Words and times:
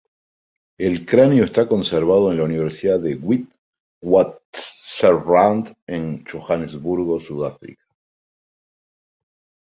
El 0.79 1.05
cráneo 1.05 1.43
está 1.43 1.67
conservado 1.67 2.31
en 2.31 2.39
la 2.39 2.43
Universidad 2.43 2.99
de 2.99 3.13
Witwatersrand 3.17 5.75
en 5.85 6.25
Johannesburgo, 6.25 7.19
Sudáfrica. 7.19 7.83